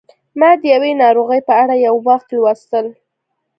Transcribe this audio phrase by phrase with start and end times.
[0.39, 2.85] ما د یوې ناروغۍ په اړه یو وخت لوستل